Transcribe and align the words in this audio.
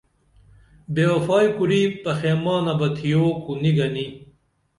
بے 0.93 1.03
وفائی 1.11 1.47
کُری 1.57 1.81
پیحمانہ 2.03 2.73
بہ 2.79 2.87
تِھیو 2.95 3.25
کو 3.43 3.51
نی 3.61 3.71
گنی 3.77 4.05